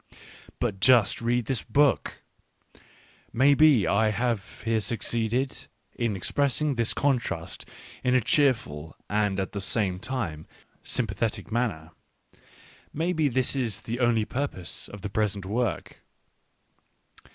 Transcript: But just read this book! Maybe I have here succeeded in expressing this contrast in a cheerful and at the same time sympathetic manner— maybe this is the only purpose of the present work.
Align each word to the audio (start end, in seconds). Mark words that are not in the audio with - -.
But 0.59 0.79
just 0.79 1.21
read 1.21 1.45
this 1.45 1.61
book! 1.61 2.23
Maybe 3.31 3.85
I 3.87 4.09
have 4.09 4.61
here 4.63 4.79
succeeded 4.79 5.67
in 5.93 6.15
expressing 6.15 6.73
this 6.73 6.95
contrast 6.95 7.65
in 8.03 8.15
a 8.15 8.19
cheerful 8.21 8.95
and 9.11 9.39
at 9.39 9.51
the 9.51 9.61
same 9.61 9.99
time 9.99 10.47
sympathetic 10.81 11.51
manner— 11.51 11.91
maybe 12.91 13.27
this 13.27 13.55
is 13.55 13.81
the 13.81 13.99
only 13.99 14.25
purpose 14.25 14.87
of 14.87 15.03
the 15.03 15.09
present 15.11 15.45
work. 15.45 16.01